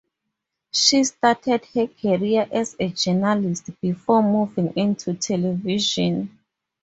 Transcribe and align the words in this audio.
She 0.71 1.03
started 1.03 1.63
her 1.75 1.85
career 1.85 2.47
as 2.51 2.75
a 2.79 2.89
journalist 2.89 3.69
before 3.81 4.23
moving 4.23 4.73
into 4.75 5.13
television. 5.13 6.39